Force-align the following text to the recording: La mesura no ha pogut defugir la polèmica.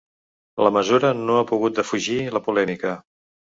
La 0.67 0.71
mesura 0.77 1.11
no 1.29 1.37
ha 1.41 1.45
pogut 1.53 1.77
defugir 1.83 2.19
la 2.39 2.45
polèmica. 2.51 2.99